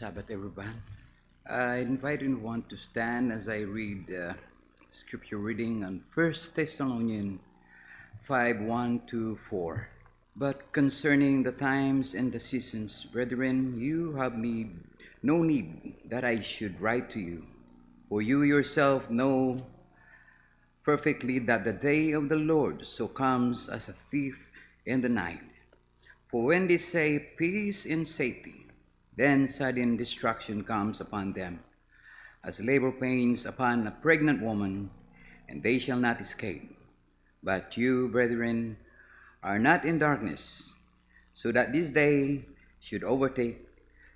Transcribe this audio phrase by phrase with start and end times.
[0.00, 0.82] Sabbath, everyone.
[1.46, 4.32] I invite anyone to stand as I read uh,
[4.88, 7.38] scripture reading on 1 Thessalonians
[8.22, 9.88] 5 1 to 4.
[10.36, 14.70] But concerning the times and the seasons, brethren, you have need,
[15.22, 17.44] no need that I should write to you,
[18.08, 19.54] for you yourself know
[20.82, 24.38] perfectly that the day of the Lord so comes as a thief
[24.86, 25.44] in the night.
[26.28, 28.60] For when they say peace and safety,
[29.16, 31.60] then sudden destruction comes upon them,
[32.44, 34.90] as labor pains upon a pregnant woman,
[35.48, 36.76] and they shall not escape.
[37.42, 38.76] But you, brethren,
[39.42, 40.72] are not in darkness,
[41.34, 42.44] so that this day
[42.80, 43.66] should overtake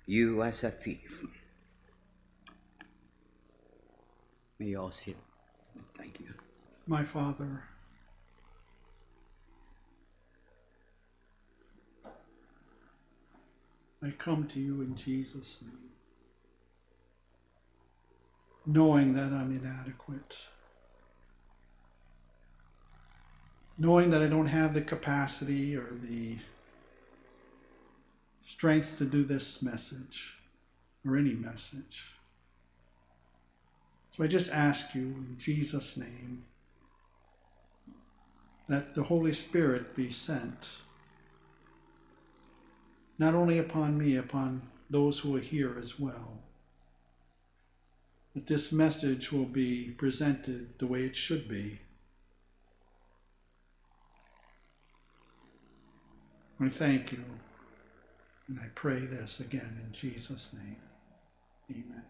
[0.05, 1.25] you as a thief.
[4.59, 5.17] May you all sit.
[5.97, 6.33] Thank you.
[6.87, 7.63] My Father,
[14.05, 15.89] I come to you in Jesus' name,
[18.63, 20.37] knowing that I'm inadequate,
[23.79, 26.37] knowing that I don't have the capacity or the
[28.45, 30.35] strength to do this message
[31.03, 32.13] or any message.
[34.15, 36.43] So I just ask you in Jesus' name
[38.69, 40.69] that the Holy Spirit be sent
[43.17, 46.39] not only upon me, upon those who are here as well.
[48.33, 51.79] That this message will be presented the way it should be.
[56.59, 57.23] I thank you,
[58.47, 60.77] and I pray this again in Jesus' name.
[61.69, 62.03] Amen.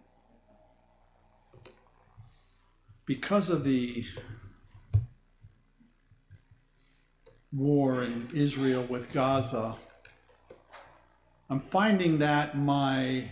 [3.06, 4.06] Because of the
[7.52, 9.76] war in Israel with Gaza,
[11.48, 13.30] I'm finding that my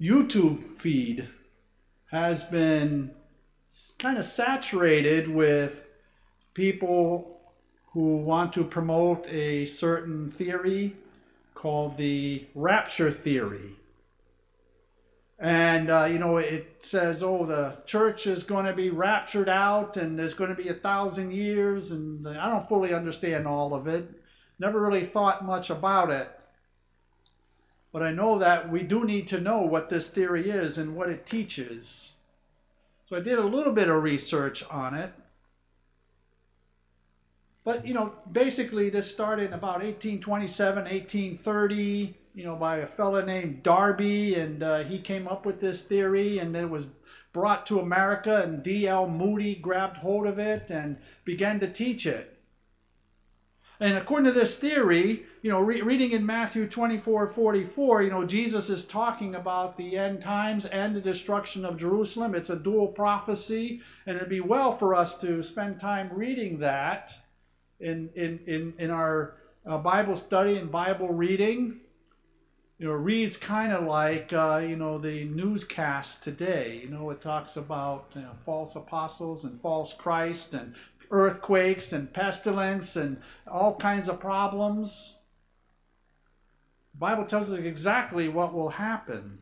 [0.00, 1.28] YouTube feed
[2.10, 3.12] has been
[3.98, 5.84] kind of saturated with
[6.52, 7.40] people
[7.92, 10.96] who want to promote a certain theory
[11.54, 13.76] called the rapture theory.
[15.38, 19.96] And, uh, you know, it says, oh, the church is going to be raptured out
[19.96, 21.92] and there's going to be a thousand years.
[21.92, 24.17] And I don't fully understand all of it.
[24.58, 26.30] Never really thought much about it.
[27.92, 31.08] But I know that we do need to know what this theory is and what
[31.08, 32.14] it teaches.
[33.08, 35.12] So I did a little bit of research on it.
[37.64, 43.24] But, you know, basically this started in about 1827, 1830, you know, by a fellow
[43.24, 46.86] named Darby, and uh, he came up with this theory, and it was
[47.32, 49.08] brought to America, and D.L.
[49.08, 52.37] Moody grabbed hold of it and began to teach it.
[53.80, 58.24] And according to this theory, you know, re- reading in Matthew 24 44, you know,
[58.24, 62.34] Jesus is talking about the end times and the destruction of Jerusalem.
[62.34, 67.16] It's a dual prophecy, and it'd be well for us to spend time reading that
[67.78, 71.80] in, in, in, in our uh, Bible study and Bible reading.
[72.78, 76.80] You know, reads kind of like, uh, you know, the newscast today.
[76.82, 80.74] You know, it talks about you know, false apostles and false Christ and
[81.10, 85.16] earthquakes and pestilence and all kinds of problems.
[86.94, 89.38] The Bible tells us exactly what will happen.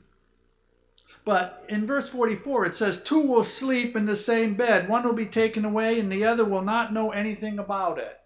[1.25, 4.89] But in verse 44, it says, Two will sleep in the same bed.
[4.89, 8.26] One will be taken away, and the other will not know anything about it.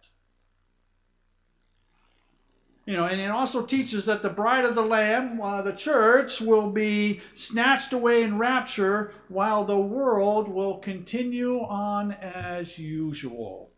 [2.90, 6.40] You know, and it also teaches that the bride of the Lamb, uh, the church,
[6.40, 13.70] will be snatched away in rapture while the world will continue on as usual.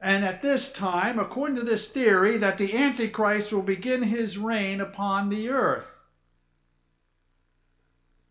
[0.00, 4.80] And at this time, according to this theory, that the Antichrist will begin his reign
[4.80, 5.98] upon the earth.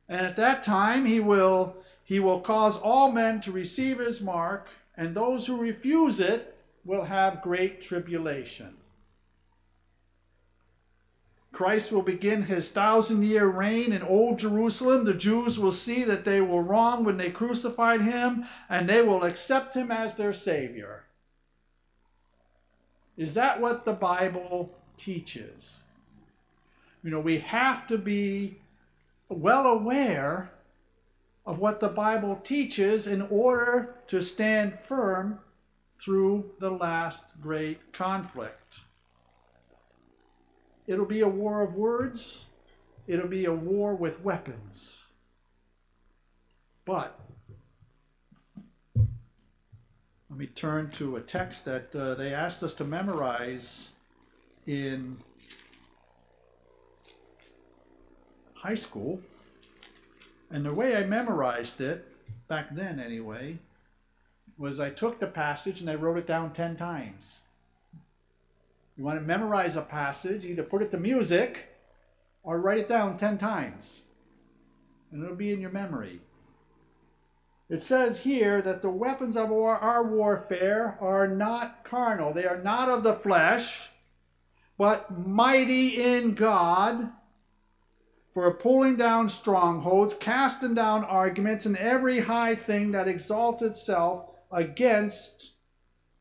[0.08, 4.70] And at that time, he will, he will cause all men to receive his mark,
[4.98, 6.56] and those who refuse it
[6.86, 8.76] will have great tribulation.
[11.52, 15.04] Christ will begin his thousand year reign in Old Jerusalem.
[15.04, 19.24] The Jews will see that they were wrong when they crucified him, and they will
[19.24, 21.06] accept him as their Savior.
[23.18, 25.82] Is that what the Bible teaches?
[27.04, 28.60] You know, we have to be
[29.28, 30.52] well aware
[31.46, 35.40] of what the Bible teaches in order to stand firm
[36.00, 38.82] through the last great conflict.
[40.88, 42.46] It'll be a war of words,
[43.08, 45.08] it'll be a war with weapons.
[46.86, 47.20] But
[50.30, 53.90] let me turn to a text that uh, they asked us to memorize
[54.66, 55.18] in
[58.54, 59.22] high school.
[60.52, 62.08] And the way I memorized it,
[62.48, 63.60] back then anyway,
[64.60, 67.40] was I took the passage and I wrote it down 10 times.
[68.98, 71.70] You want to memorize a passage, either put it to music
[72.44, 74.02] or write it down 10 times.
[75.12, 76.20] And it'll be in your memory.
[77.70, 82.34] It says here that the weapons of war, our warfare are not carnal.
[82.34, 83.90] They are not of the flesh,
[84.78, 87.12] but mighty in God
[88.34, 95.52] for pulling down strongholds, casting down arguments, and every high thing that exalts itself against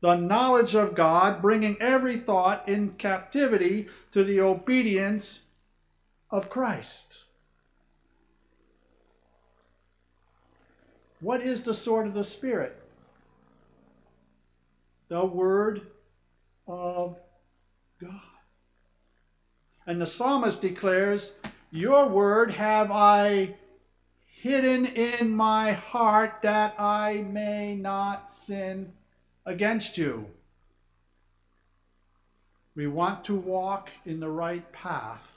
[0.01, 5.41] the knowledge of God, bringing every thought in captivity to the obedience
[6.29, 7.23] of Christ.
[11.19, 12.81] What is the sword of the Spirit?
[15.09, 15.87] The Word
[16.65, 17.17] of
[17.99, 18.21] God.
[19.85, 21.33] And the psalmist declares,
[21.71, 23.55] Your word have I
[24.41, 28.93] hidden in my heart that I may not sin
[29.45, 30.25] against you.
[32.73, 35.33] We want to walk in the right path.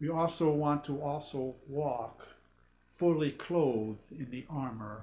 [0.00, 2.28] We also want to also walk
[2.96, 5.02] fully clothed in the armor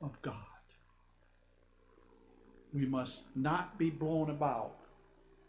[0.00, 0.34] of God.
[2.72, 4.76] We must not be blown about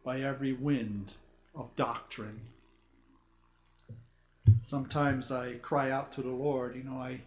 [0.04, 1.14] by every wind
[1.54, 2.40] of doctrine.
[4.64, 7.22] Sometimes I cry out to the Lord, you know, I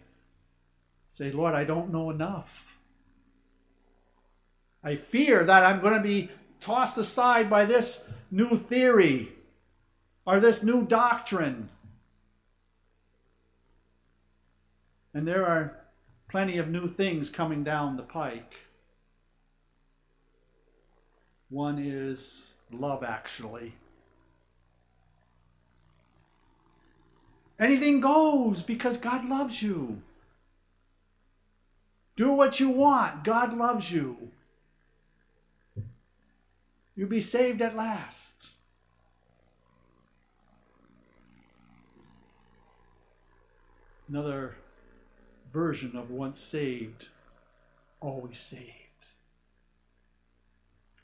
[1.13, 2.65] say, Lord, I don't know enough.
[4.83, 6.29] I fear that I'm going to be
[6.59, 9.29] tossed aside by this new theory
[10.25, 11.69] or this new doctrine.
[15.13, 15.77] And there are
[16.29, 18.53] plenty of new things coming down the pike.
[21.49, 23.73] One is love, actually.
[27.61, 30.01] Anything goes because God loves you.
[32.17, 33.23] Do what you want.
[33.23, 34.31] God loves you.
[36.95, 38.49] You'll be saved at last.
[44.09, 44.55] Another
[45.53, 47.09] version of once saved,
[48.01, 48.71] always saved.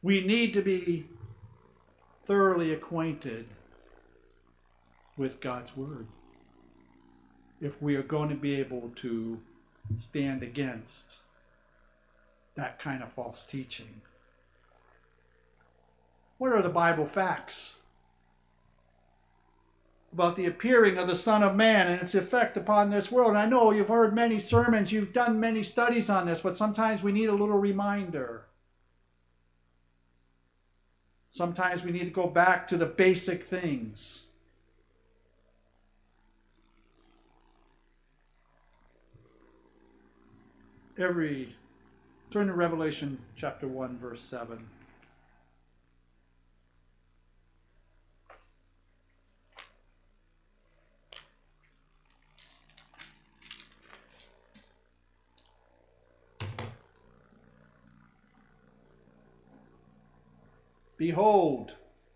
[0.01, 1.05] We need to be
[2.25, 3.45] thoroughly acquainted
[5.15, 6.07] with God's Word
[7.61, 9.39] if we are going to be able to
[9.97, 11.17] stand against
[12.55, 14.01] that kind of false teaching.
[16.37, 17.77] What are the Bible facts
[20.13, 23.29] about the appearing of the Son of Man and its effect upon this world?
[23.29, 27.01] And I know you've heard many sermons, you've done many studies on this, but sometimes
[27.01, 28.45] we need a little reminder.
[31.29, 34.26] Sometimes we need to go back to the basic things.
[40.99, 41.55] Every
[42.31, 44.67] turn to Revelation chapter 1 verse 7.
[60.97, 61.73] Behold,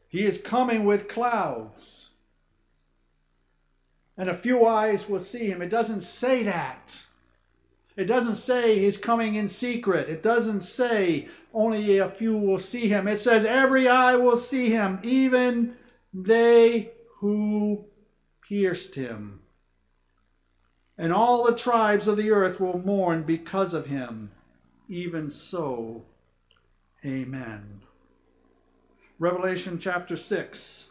[0.09, 2.09] he is coming with clouds,
[4.17, 5.61] and a few eyes will see him.
[5.61, 7.03] It doesn't say that.
[7.97, 10.09] It doesn't say he's coming in secret.
[10.09, 13.07] It doesn't say only a few will see him.
[13.07, 15.75] It says every eye will see him, even
[16.13, 17.85] they who
[18.47, 19.41] pierced him.
[20.97, 24.31] And all the tribes of the earth will mourn because of him.
[24.87, 26.03] Even so,
[27.05, 27.81] amen.
[29.19, 30.90] Revelation chapter 6.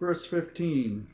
[0.00, 1.06] Verse 15.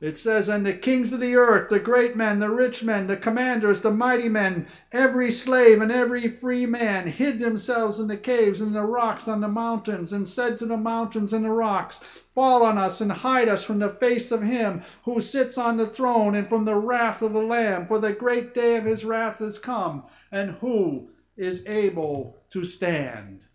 [0.00, 3.16] It says, And the kings of the earth, the great men, the rich men, the
[3.16, 8.60] commanders, the mighty men, every slave and every free man, hid themselves in the caves
[8.60, 12.00] and the rocks on the mountains, and said to the mountains and the rocks,
[12.34, 15.86] Fall on us and hide us from the face of him who sits on the
[15.86, 19.40] throne and from the wrath of the Lamb, for the great day of his wrath
[19.42, 23.47] is come, and who is able to stand?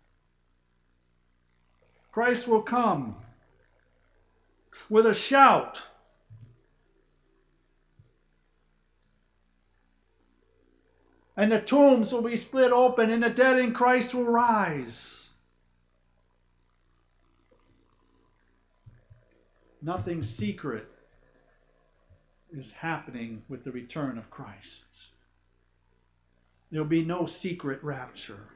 [2.14, 3.16] Christ will come
[4.88, 5.88] with a shout
[11.36, 15.30] and the tombs will be split open, and the dead in Christ will rise.
[19.82, 20.86] Nothing secret
[22.56, 25.06] is happening with the return of Christ.
[26.70, 28.50] There'll be no secret rapture.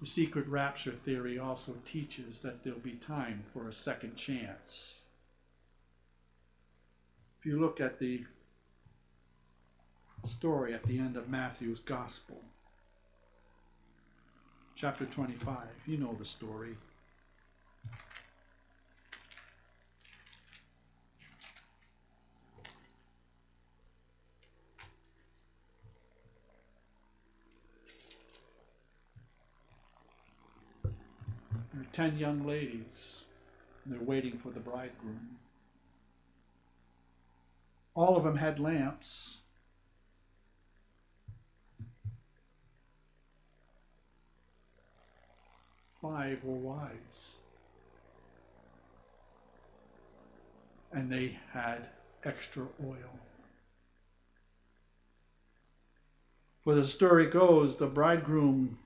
[0.00, 4.94] The secret rapture theory also teaches that there'll be time for a second chance.
[7.40, 8.24] If you look at the
[10.26, 12.42] story at the end of Matthew's Gospel,
[14.76, 16.76] chapter 25, you know the story.
[31.98, 33.24] Ten young ladies,
[33.84, 35.36] and they're waiting for the bridegroom.
[37.92, 39.38] All of them had lamps.
[46.00, 47.38] Five were wise.
[50.92, 51.88] And they had
[52.22, 53.18] extra oil.
[56.62, 58.78] For the story goes, the bridegroom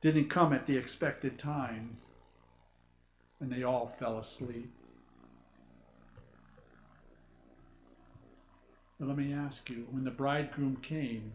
[0.00, 1.98] didn't come at the expected time,
[3.40, 4.70] and they all fell asleep.
[8.98, 11.32] But let me ask you when the bridegroom came,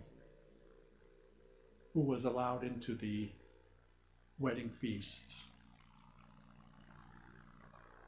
[1.93, 3.29] who was allowed into the
[4.38, 5.35] wedding feast?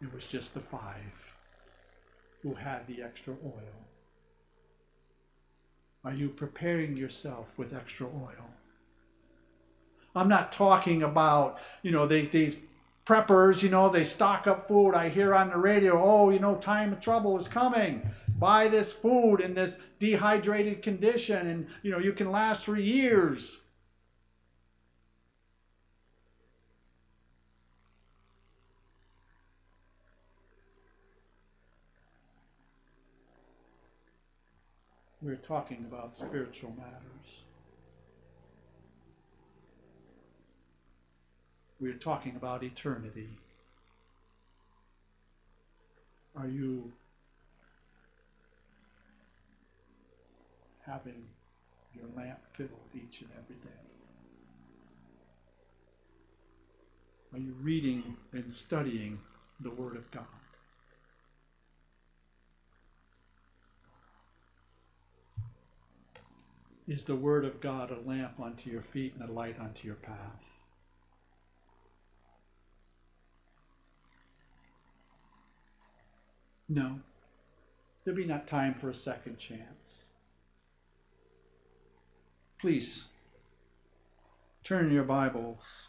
[0.02, 1.34] It was just the five
[2.44, 3.88] who had the extra oil.
[6.04, 8.52] Are you preparing yourself with extra oil?
[10.16, 12.58] I'm not talking about, you know, they, these
[13.08, 14.94] preppers, you know, they stock up food.
[14.94, 18.02] I hear on the radio, oh, you know, time of trouble is coming.
[18.38, 23.62] Buy this food in this dehydrated condition, and, you know, you can last for years.
[35.22, 37.42] We're talking about spiritual matters.
[41.80, 43.30] We're talking about eternity.
[46.36, 46.92] Are you
[50.86, 51.26] having
[51.94, 53.70] your lamp filled each and every day?
[57.34, 59.20] Are you reading and studying
[59.60, 60.24] the Word of God?
[66.88, 69.98] Is the Word of God a lamp unto your feet and a light unto your
[69.98, 70.57] path?
[76.70, 77.00] No.
[78.04, 80.06] There'll be not time for a second chance.
[82.60, 83.06] Please
[84.64, 85.88] turn your Bibles.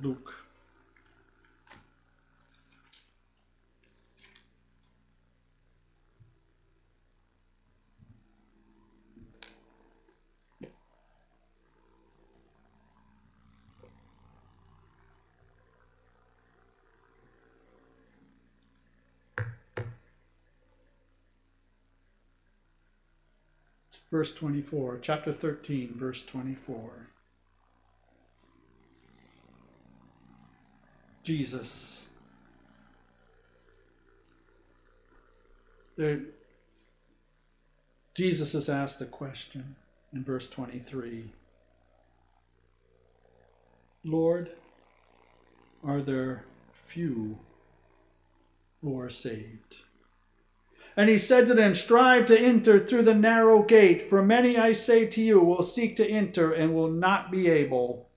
[0.00, 0.47] Luke.
[24.10, 27.08] Verse 24, chapter 13, verse 24.
[31.22, 32.06] Jesus.
[35.96, 36.20] There,
[38.14, 39.76] Jesus is asked a question
[40.12, 41.32] in verse 23
[44.04, 44.52] Lord,
[45.84, 46.44] are there
[46.86, 47.38] few
[48.80, 49.76] who are saved?
[50.98, 54.72] And he said to them, Strive to enter through the narrow gate, for many, I
[54.72, 58.08] say to you, will seek to enter and will not be able.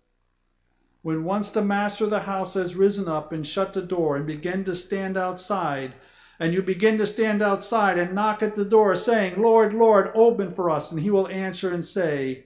[1.04, 4.26] When once the master of the house has risen up and shut the door and
[4.26, 5.94] begin to stand outside,
[6.40, 10.52] and you begin to stand outside and knock at the door, saying, Lord, Lord, open
[10.52, 12.46] for us, and he will answer and say,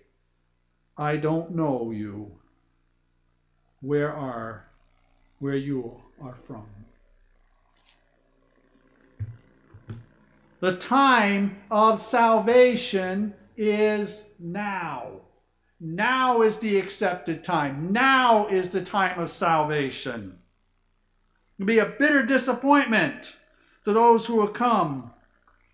[0.97, 2.33] I don't know you.
[3.79, 4.67] Where are,
[5.39, 6.74] where you are from?
[10.65, 15.21] The time of salvation is now.
[15.79, 17.93] Now is the accepted time.
[17.93, 20.39] Now is the time of salvation.
[21.59, 23.37] It'll be a bitter disappointment
[23.83, 25.11] to those who will come.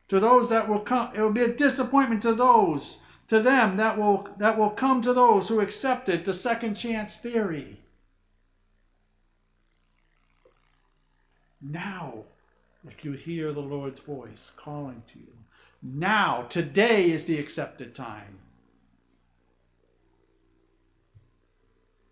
[0.10, 2.98] To those that will come, it will be a disappointment to those,
[3.29, 7.79] to them that will that will come to those who accepted the second chance theory.
[11.62, 12.25] Now
[12.88, 15.34] if you hear the Lord's voice calling to you.
[15.84, 18.40] Now, today is the accepted time.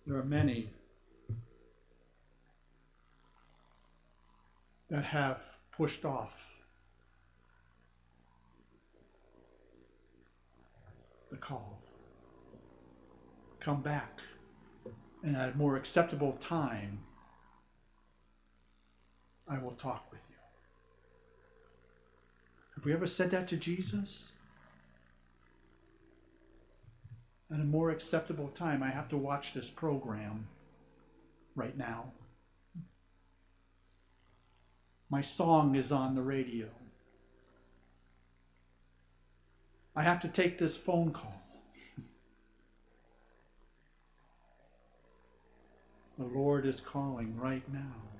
[0.09, 0.67] there are many
[4.89, 5.39] that have
[5.71, 6.33] pushed off
[11.29, 11.79] the call.
[13.59, 14.19] Come back
[15.21, 17.01] and at a more acceptable time,
[19.47, 20.38] I will talk with you.
[22.79, 24.31] Have we ever said that to Jesus?
[27.53, 30.47] At a more acceptable time, I have to watch this program
[31.57, 32.13] right now.
[35.09, 36.67] My song is on the radio.
[39.93, 41.41] I have to take this phone call.
[46.17, 48.18] The Lord is calling right now.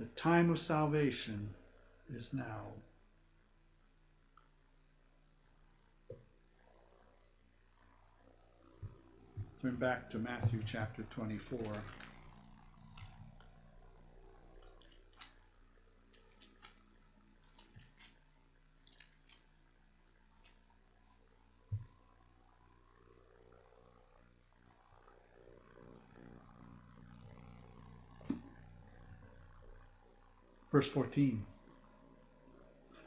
[0.00, 1.50] The time of salvation
[2.10, 2.68] is now.
[9.60, 11.58] Turn back to Matthew chapter 24.
[30.72, 31.44] Verse 14.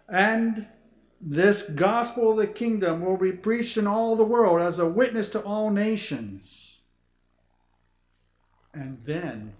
[0.09, 0.67] And
[1.21, 5.29] this gospel of the kingdom will be preached in all the world as a witness
[5.29, 6.79] to all nations.
[8.73, 9.53] And then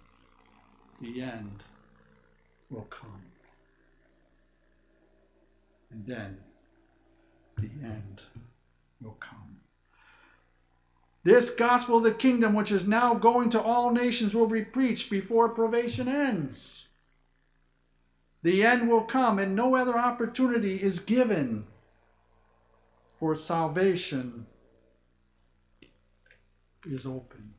[1.02, 1.64] the end
[2.70, 3.22] will come.
[5.92, 6.38] And then
[7.58, 8.22] the end
[9.02, 9.58] will come.
[11.24, 15.10] This gospel of the kingdom, which is now going to all nations, will be preached
[15.10, 16.88] before probation ends.
[18.44, 21.66] The end will come, and no other opportunity is given
[23.18, 24.46] for salvation
[26.86, 27.54] is open.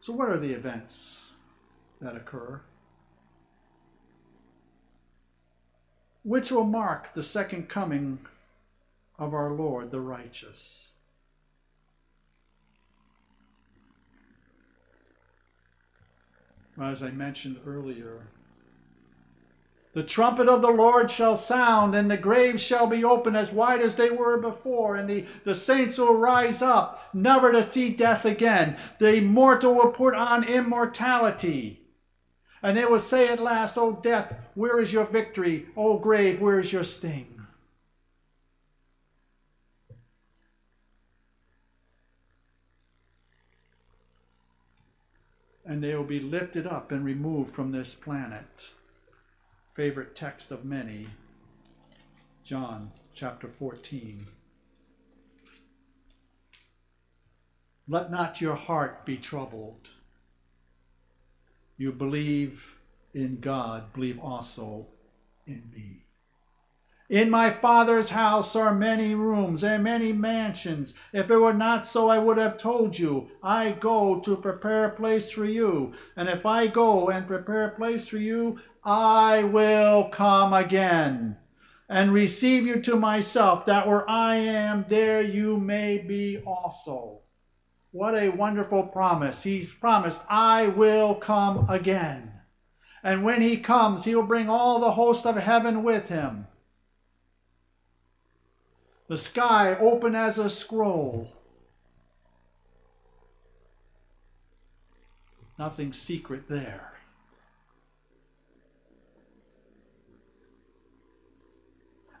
[0.00, 1.26] So, what are the events
[2.00, 2.60] that occur?
[6.24, 8.18] Which will mark the second coming
[9.18, 10.88] of our Lord the righteous?
[16.80, 18.28] As I mentioned earlier.
[19.92, 23.80] The trumpet of the Lord shall sound, and the graves shall be open as wide
[23.80, 28.24] as they were before, and the, the saints will rise up, never to see death
[28.24, 28.76] again.
[28.98, 31.80] The immortal will put on immortality.
[32.62, 35.66] And they will say at last, O death, where is your victory?
[35.76, 37.37] O grave, where is your sting?
[45.68, 48.70] And they will be lifted up and removed from this planet.
[49.74, 51.06] Favorite text of many,
[52.42, 54.26] John chapter 14.
[57.86, 59.88] Let not your heart be troubled.
[61.76, 62.74] You believe
[63.12, 64.86] in God, believe also
[65.46, 66.07] in me.
[67.10, 70.92] In my Father's house are many rooms and many mansions.
[71.10, 73.30] If it were not so, I would have told you.
[73.42, 75.94] I go to prepare a place for you.
[76.16, 81.38] And if I go and prepare a place for you, I will come again
[81.88, 87.20] and receive you to myself, that where I am, there you may be also.
[87.90, 89.42] What a wonderful promise.
[89.42, 92.32] He's promised, I will come again.
[93.02, 96.46] And when he comes, he will bring all the host of heaven with him
[99.08, 101.32] the sky open as a scroll.
[105.58, 106.92] Nothing secret there.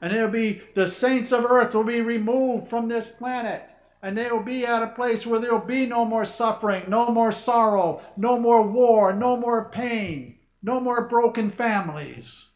[0.00, 3.70] And it'll be the saints of earth will be removed from this planet.
[4.00, 7.10] And they will be at a place where there will be no more suffering, no
[7.10, 12.47] more sorrow, no more war, no more pain, no more broken families.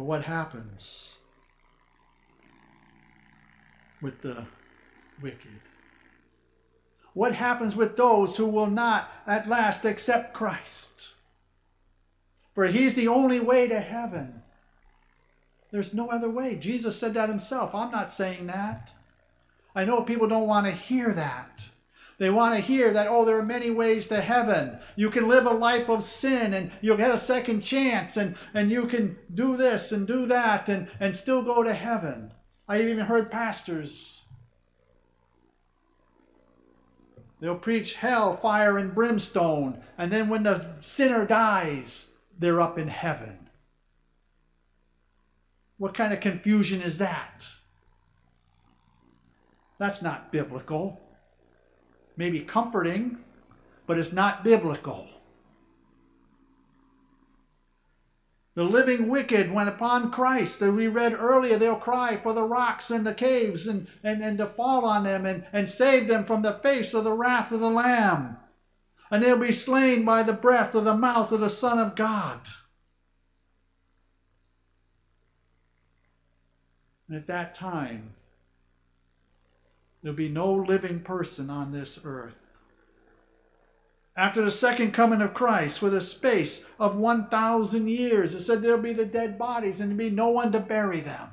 [0.00, 1.10] Well, what happens
[4.00, 4.46] with the
[5.20, 5.60] wicked?
[7.12, 11.12] What happens with those who will not at last accept Christ?
[12.54, 14.42] For he's the only way to heaven.
[15.70, 16.56] There's no other way.
[16.56, 17.74] Jesus said that himself.
[17.74, 18.94] I'm not saying that.
[19.74, 21.68] I know people don't want to hear that.
[22.20, 24.78] They want to hear that, oh, there are many ways to heaven.
[24.94, 28.70] You can live a life of sin and you'll get a second chance and, and
[28.70, 32.32] you can do this and do that and, and still go to heaven.
[32.68, 34.20] I even heard pastors
[37.40, 39.80] They'll preach hell, fire, and brimstone.
[39.96, 43.48] And then when the sinner dies, they're up in heaven.
[45.78, 47.48] What kind of confusion is that?
[49.78, 51.00] That's not biblical.
[52.20, 53.16] Maybe comforting,
[53.86, 55.08] but it's not biblical.
[58.54, 62.90] The living wicked, when upon Christ, as we read earlier, they'll cry for the rocks
[62.90, 66.42] and the caves and, and, and to fall on them and, and save them from
[66.42, 68.36] the face of the wrath of the Lamb.
[69.10, 72.40] And they'll be slain by the breath of the mouth of the Son of God.
[77.08, 78.12] And at that time,
[80.02, 82.34] there'll be no living person on this earth.
[84.16, 88.82] After the second coming of Christ, with a space of 1,000 years, it said there'll
[88.82, 91.30] be the dead bodies and there'll be no one to bury them.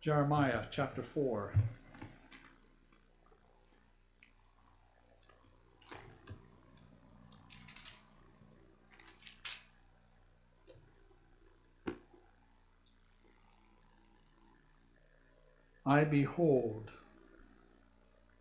[0.00, 1.52] Jeremiah chapter 4.
[15.84, 16.90] I behold,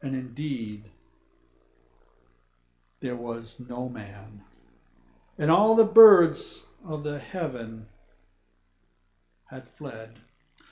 [0.02, 0.84] and indeed
[3.00, 4.42] there was no man.
[5.38, 7.88] And all the birds of the heaven
[9.46, 10.16] had fled.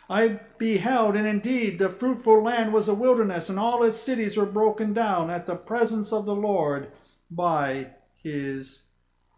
[0.09, 4.45] I beheld, and indeed the fruitful land was a wilderness, and all its cities were
[4.45, 6.91] broken down at the presence of the Lord
[7.29, 8.83] by his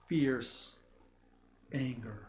[0.08, 0.76] fierce
[1.74, 2.29] anger.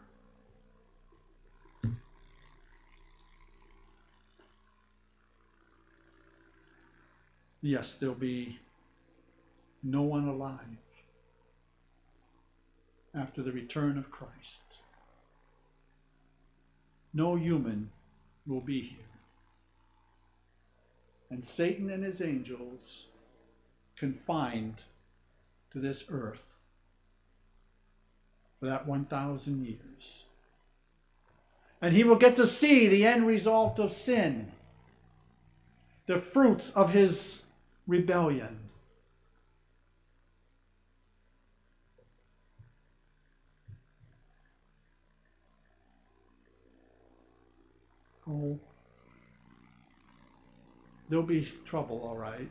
[7.61, 8.59] Yes, there'll be
[9.83, 10.59] no one alive
[13.13, 14.79] after the return of Christ.
[17.13, 17.91] No human
[18.47, 18.97] will be here.
[21.29, 23.07] And Satan and his angels
[23.95, 24.83] confined
[25.71, 26.55] to this earth
[28.59, 30.25] for that 1,000 years.
[31.81, 34.51] And he will get to see the end result of sin,
[36.05, 37.43] the fruits of his
[37.91, 38.57] rebellion.
[48.27, 48.57] Oh,
[51.09, 52.49] there'll be trouble, all right.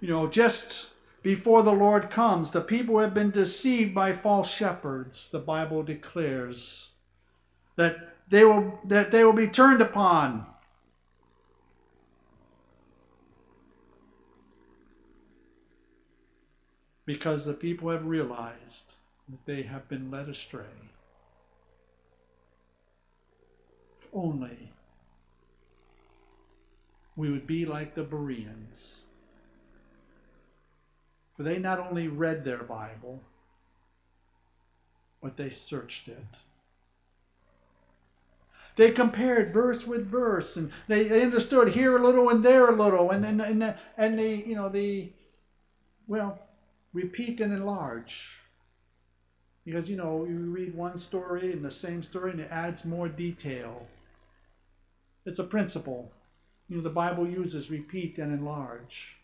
[0.00, 0.86] You know, just
[1.22, 6.92] before the Lord comes, the people have been deceived by false shepherds, the Bible declares.
[7.76, 10.46] That they will, that they will be turned upon
[17.12, 18.94] because the people have realized
[19.28, 20.78] that they have been led astray.
[24.00, 24.70] If only
[27.16, 29.00] we would be like the Bereans.
[31.36, 33.20] For they not only read their Bible,
[35.20, 36.38] but they searched it.
[38.76, 43.10] They compared verse with verse, and they, understood here a little and there a little,
[43.10, 45.10] and then and and, and the you know the
[46.06, 46.38] well
[46.92, 48.40] repeat and enlarge.
[49.64, 53.08] Because, you know, you read one story and the same story and it adds more
[53.08, 53.86] detail.
[55.26, 56.12] It's a principle.
[56.68, 59.16] You know, the Bible uses repeat and enlarge.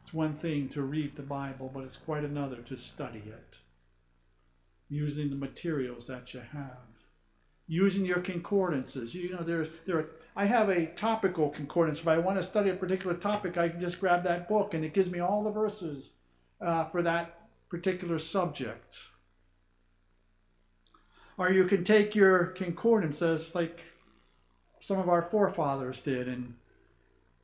[0.00, 3.58] It's one thing to read the Bible, but it's quite another to study it.
[4.88, 6.86] Using the materials that you have.
[7.66, 9.16] Using your concordances.
[9.16, 12.00] You know, there, there are I have a topical concordance.
[12.00, 14.84] If I want to study a particular topic, I can just grab that book and
[14.84, 16.12] it gives me all the verses
[16.60, 19.06] uh, for that particular subject.
[21.38, 23.80] Or you can take your concordances like
[24.78, 26.54] some of our forefathers did and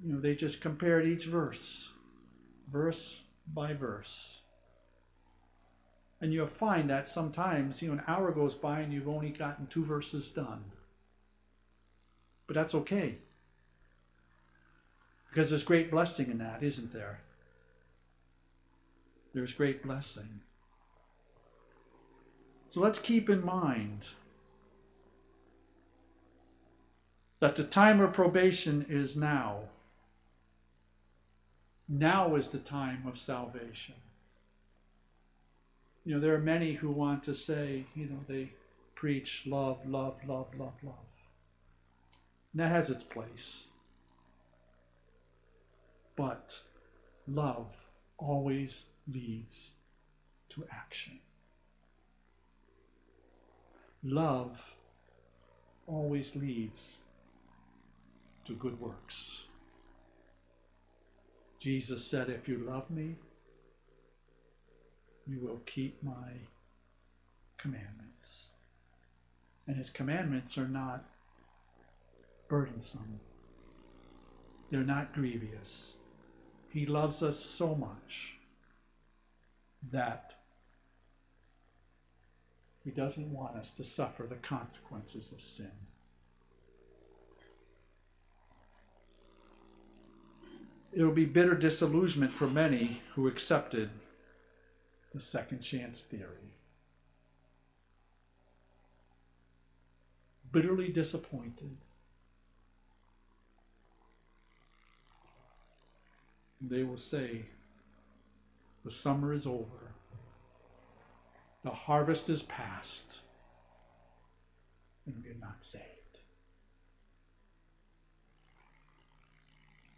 [0.05, 1.90] you know they just compared each verse
[2.70, 4.38] verse by verse
[6.20, 9.66] and you'll find that sometimes you know an hour goes by and you've only gotten
[9.66, 10.62] two verses done
[12.46, 13.16] but that's okay.
[15.28, 17.20] Because there's great blessing in that, isn't there?
[19.33, 20.40] There's great blessing.
[22.68, 24.07] So let's keep in mind
[27.40, 29.64] that the time of probation is now.
[31.88, 33.96] Now is the time of salvation.
[36.05, 38.52] You know, there are many who want to say, you know, they
[38.94, 41.12] preach love, love, love, love, love.
[42.52, 43.66] And that has its place.
[46.16, 46.60] But
[47.26, 47.74] love
[48.18, 49.72] always leads
[50.50, 51.18] to action.
[54.02, 54.58] love
[55.86, 56.98] always leads
[58.44, 59.44] to good works.
[61.60, 63.14] Jesus said, If you love me,
[65.26, 66.32] you will keep my
[67.56, 68.50] commandments.
[69.68, 71.04] And his commandments are not
[72.52, 73.18] burdensome,
[74.70, 75.94] they're not grievous.
[76.68, 78.34] He loves us so much
[79.90, 80.34] that
[82.84, 85.72] he doesn't want us to suffer the consequences of sin.
[90.92, 93.88] It will be bitter disillusionment for many who accepted
[95.14, 96.58] the second chance theory.
[100.52, 101.78] Bitterly disappointed.
[106.62, 107.42] They will say,
[108.85, 109.92] The summer is over.
[111.64, 113.20] The harvest is past,
[115.07, 115.87] and we're not saved.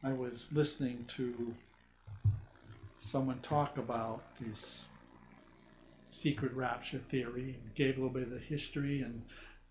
[0.02, 1.54] I was listening to
[3.00, 4.84] someone talk about this
[6.10, 9.22] secret rapture theory and gave a little bit of the history and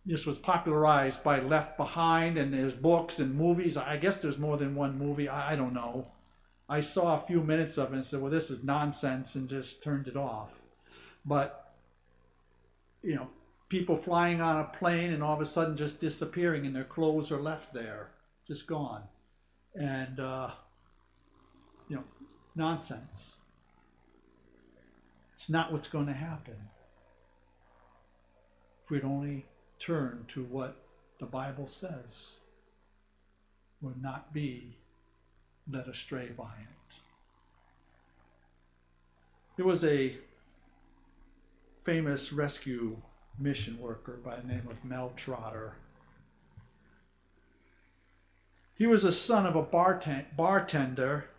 [0.06, 3.78] this was popularized by Left Behind and there's books and movies.
[3.78, 5.30] I guess there's more than one movie.
[5.30, 6.08] I, don't know.
[6.74, 9.84] I saw a few minutes of it and said, well, this is nonsense and just
[9.84, 10.50] turned it off.
[11.24, 11.76] But,
[13.04, 13.28] you know,
[13.70, 17.32] people flying on a plane and all of a sudden just disappearing and their clothes
[17.32, 18.10] are left there,
[18.48, 19.04] just gone
[19.76, 20.50] and uh,
[21.90, 22.04] you know
[22.56, 23.38] nonsense.
[25.34, 26.70] It's not what's going to happen.
[28.84, 29.46] If we'd only
[29.78, 30.84] turn to what
[31.20, 32.38] the Bible says,
[33.80, 34.78] would not be
[35.70, 36.96] led astray by it.
[39.56, 40.18] There was a
[41.84, 42.98] famous rescue
[43.40, 45.76] mission worker by the name of Mel Trotter
[48.76, 51.30] he was a son of a bartender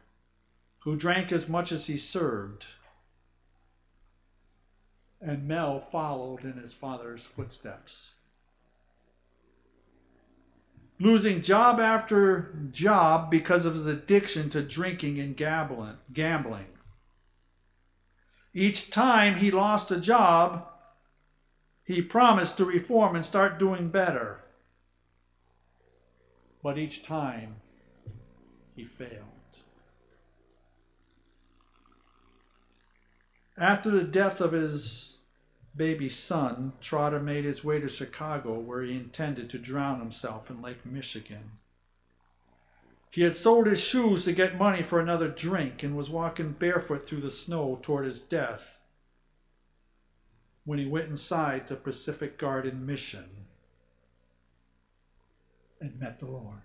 [0.80, 2.66] who drank as much as he served.
[5.20, 8.13] And Mel followed in his father's footsteps.
[11.00, 16.66] Losing job after job because of his addiction to drinking and gambling.
[18.52, 20.68] Each time he lost a job,
[21.82, 24.44] he promised to reform and start doing better
[26.64, 27.56] but each time
[28.74, 29.20] he failed.
[33.56, 35.13] After the death of his
[35.76, 40.62] baby son, Trotter made his way to Chicago where he intended to drown himself in
[40.62, 41.52] Lake Michigan.
[43.10, 47.08] He had sold his shoes to get money for another drink and was walking barefoot
[47.08, 48.78] through the snow toward his death
[50.64, 53.46] when he went inside the Pacific Garden Mission
[55.80, 56.62] and met the Lord.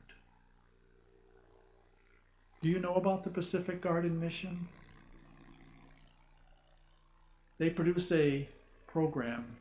[2.62, 4.68] Do you know about the Pacific Garden Mission?
[7.58, 8.50] They produce a
[8.92, 9.58] program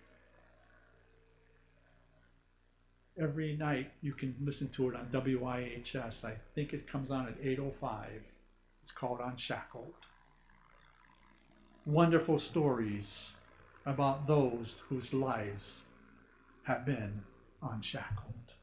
[3.21, 3.91] every night.
[4.01, 6.25] You can listen to it on WIHS.
[6.25, 8.23] I think it comes on at 8:05.
[8.83, 9.95] It's called Unshackled.
[11.85, 13.35] Wonderful stories
[13.85, 15.85] about those whose lives
[16.65, 17.23] have been
[17.63, 18.55] unshackled.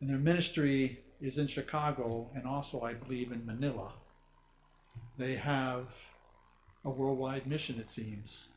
[0.00, 3.92] And their ministry is in Chicago and also, I believe, in Manila.
[5.16, 5.88] They have
[6.84, 8.48] a worldwide mission, it seems.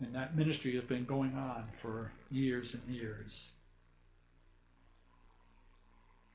[0.00, 3.50] And that ministry has been going on for years and years.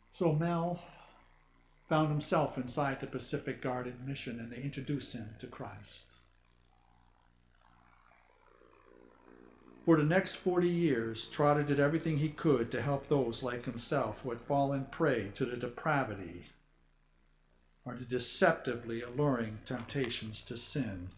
[0.09, 0.79] So Mel
[1.87, 6.15] found himself inside the Pacific Garden mission and they introduced him to Christ.
[9.85, 14.21] For the next 40 years, Trotter did everything he could to help those like himself
[14.21, 16.45] who had fallen prey to the depravity
[17.85, 21.09] or the deceptively alluring temptations to sin.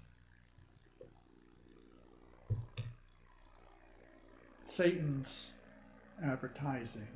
[4.75, 5.51] Satan's
[6.21, 7.07] advertising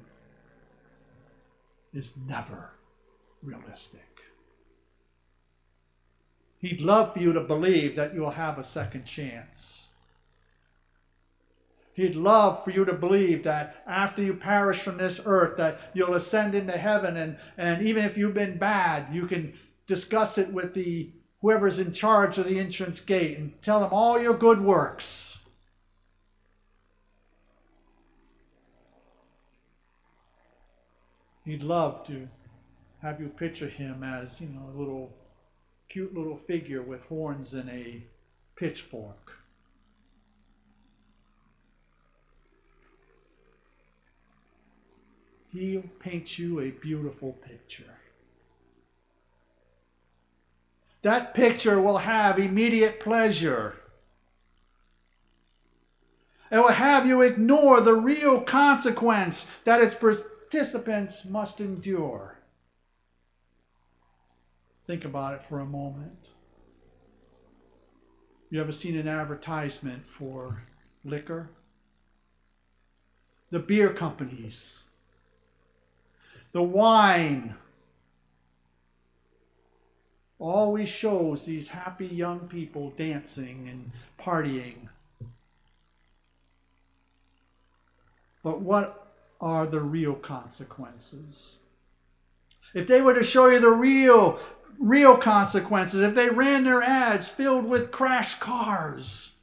[1.94, 2.72] is never
[3.44, 4.22] realistic.
[6.60, 9.88] He'd love for you to believe that you'll have a second chance.
[11.92, 16.14] He'd love for you to believe that after you perish from this earth, that you'll
[16.14, 19.54] ascend into heaven, and, and even if you've been bad, you can
[19.86, 21.10] discuss it with the
[21.42, 25.39] whoever's in charge of the entrance gate and tell them all your good works.
[31.46, 32.28] he'd love to
[33.02, 35.14] have you picture him as, you know, a little
[35.88, 38.04] cute little figure with horns and a
[38.56, 39.38] pitchfork.
[45.52, 47.96] He'll paint you a beautiful picture.
[51.02, 53.76] That picture will have immediate pleasure.
[56.52, 59.96] It will have you ignore the real consequence that is.
[59.96, 62.40] Pres- participants must endure.
[64.88, 66.30] Think about it for a moment.
[68.50, 70.64] You ever seen an advertisement for
[71.06, 71.52] liquor?
[73.52, 74.84] The beer companies,
[76.52, 77.54] the wine,
[80.40, 84.88] always shows these happy young people dancing and partying.
[88.42, 89.09] But what
[89.40, 91.58] are the real consequences?
[92.74, 94.40] If they were to show you the real
[94.78, 99.34] real consequences, if they ran their ads filled with crash cars,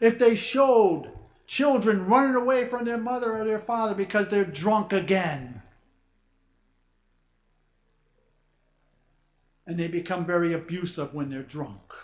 [0.00, 1.10] if they showed
[1.46, 5.62] children running away from their mother or their father because they're drunk again,
[9.66, 11.94] and they become very abusive when they're drunk.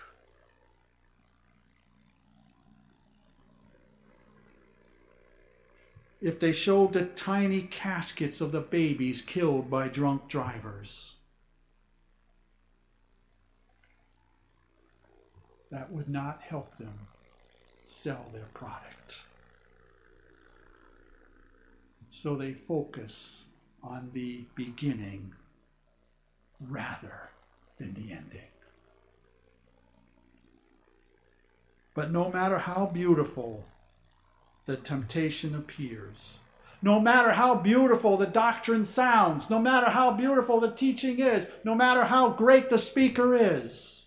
[6.20, 11.16] If they showed the tiny caskets of the babies killed by drunk drivers.
[15.70, 17.08] That would not help them
[17.84, 19.20] sell their product.
[22.10, 23.44] So they focus
[23.82, 25.34] on the beginning
[26.60, 27.30] rather
[27.78, 28.40] than the ending.
[31.94, 33.64] But no matter how beautiful
[34.66, 36.40] the temptation appears.
[36.82, 41.74] No matter how beautiful the doctrine sounds, no matter how beautiful the teaching is, no
[41.74, 44.04] matter how great the speaker is,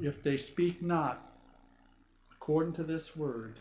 [0.00, 1.32] if they speak not
[2.32, 3.54] according to this word,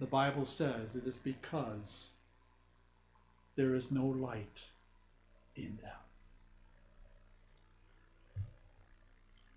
[0.00, 2.10] the Bible says it is because
[3.56, 4.70] there is no light
[5.56, 6.03] in them.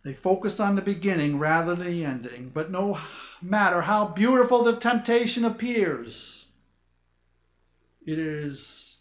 [0.08, 2.52] They focus on the beginning rather than the ending.
[2.54, 2.98] But no
[3.42, 6.46] matter how beautiful the temptation appears,
[8.06, 9.00] it is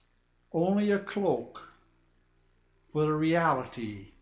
[0.53, 1.71] only a cloak
[2.93, 4.15] for the reality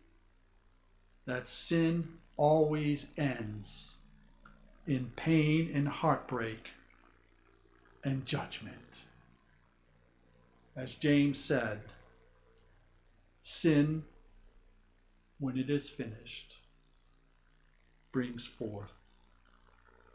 [1.25, 3.95] that sin always ends
[4.85, 6.69] in pain and heartbreak
[8.03, 9.05] and judgment.
[10.75, 11.79] As James said,
[13.41, 14.03] sin,
[15.39, 16.57] when it is finished,
[18.15, 18.93] brings forth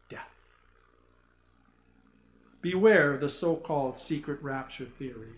[0.08, 0.34] death.
[2.62, 5.34] Beware of the so called secret rapture theory.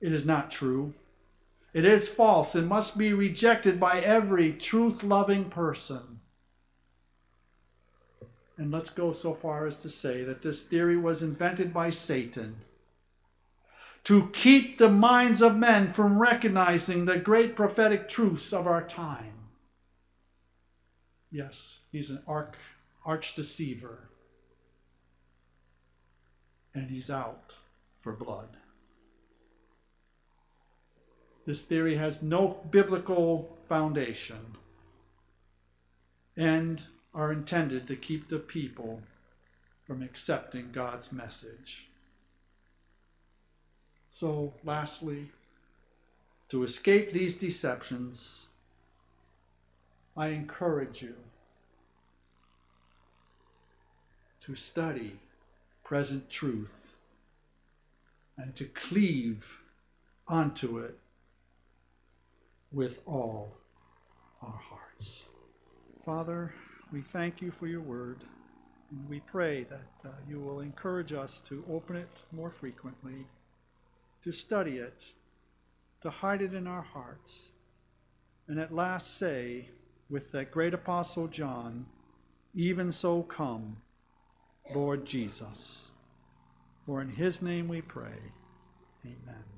[0.00, 0.94] It is not true.
[1.74, 6.20] It is false and must be rejected by every truth loving person.
[8.56, 12.62] And let's go so far as to say that this theory was invented by Satan
[14.04, 19.37] to keep the minds of men from recognizing the great prophetic truths of our time.
[21.30, 22.54] Yes, he's an arch,
[23.04, 24.08] arch deceiver.
[26.74, 27.52] And he's out
[28.00, 28.56] for blood.
[31.46, 34.56] This theory has no biblical foundation
[36.36, 36.82] and
[37.14, 39.00] are intended to keep the people
[39.86, 41.88] from accepting God's message.
[44.10, 45.30] So, lastly,
[46.50, 48.47] to escape these deceptions,
[50.18, 51.14] I encourage you
[54.40, 55.20] to study
[55.84, 56.96] present truth
[58.36, 59.60] and to cleave
[60.26, 60.98] onto it
[62.72, 63.52] with all
[64.42, 65.22] our hearts.
[66.04, 66.52] Father,
[66.92, 68.24] we thank you for your word.
[68.90, 73.26] And we pray that uh, you will encourage us to open it more frequently,
[74.24, 75.04] to study it,
[76.02, 77.50] to hide it in our hearts,
[78.48, 79.68] and at last say,
[80.10, 81.86] with that great apostle John,
[82.54, 83.78] even so come,
[84.74, 85.90] Lord Jesus.
[86.86, 88.32] For in his name we pray.
[89.04, 89.57] Amen.